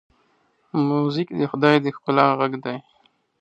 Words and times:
موزیک 0.87 1.29
د 1.39 1.41
خدای 1.51 1.75
د 1.81 1.85
ښکلا 1.95 2.25
غږ 2.39 2.53
دی. 2.65 2.77